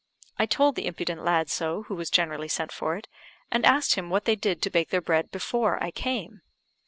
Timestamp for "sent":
2.47-2.71